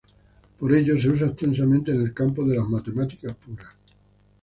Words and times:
Por 0.57 0.73
ello 0.73 0.97
se 0.97 1.09
usa 1.09 1.27
extensamente 1.27 1.91
en 1.91 2.01
el 2.01 2.11
campo 2.11 2.43
de 2.43 2.55
las 2.57 2.67
matemáticas 2.67 3.35
puras. 3.35 3.67